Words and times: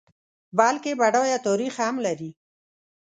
بلکه 0.59 0.89
بډایه 0.99 1.37
تاریخ 1.47 1.73
هم 1.85 1.95
لري. 2.05 2.31